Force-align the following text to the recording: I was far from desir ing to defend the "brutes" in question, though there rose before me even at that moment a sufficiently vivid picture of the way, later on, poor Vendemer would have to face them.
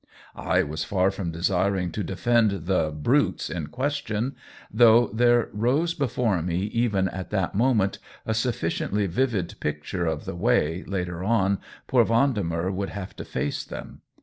I 0.35 0.63
was 0.63 0.83
far 0.83 1.11
from 1.11 1.29
desir 1.29 1.75
ing 1.75 1.91
to 1.91 2.03
defend 2.03 2.65
the 2.65 2.89
"brutes" 2.89 3.51
in 3.51 3.67
question, 3.67 4.35
though 4.73 5.09
there 5.13 5.49
rose 5.53 5.93
before 5.93 6.41
me 6.41 6.61
even 6.73 7.07
at 7.09 7.29
that 7.29 7.53
moment 7.53 7.99
a 8.25 8.33
sufficiently 8.33 9.05
vivid 9.05 9.53
picture 9.59 10.07
of 10.07 10.25
the 10.25 10.35
way, 10.35 10.83
later 10.85 11.23
on, 11.23 11.59
poor 11.85 12.03
Vendemer 12.03 12.71
would 12.73 12.89
have 12.89 13.15
to 13.17 13.23
face 13.23 13.63
them. 13.63 14.01